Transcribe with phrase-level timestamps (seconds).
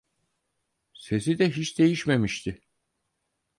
[0.93, 2.61] Sesi de hiç değişmemişti.